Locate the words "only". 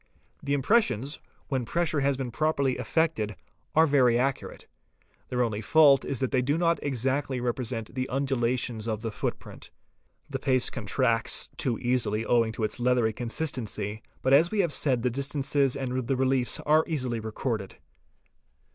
5.43-5.61